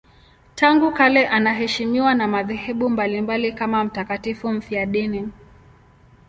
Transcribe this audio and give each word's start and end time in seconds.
Tangu 0.55 0.91
kale 0.93 1.27
anaheshimiwa 1.27 2.13
na 2.13 2.27
madhehebu 2.27 2.89
mbalimbali 2.89 3.51
kama 3.51 3.83
mtakatifu 3.83 4.49
mfiadini. 4.53 5.31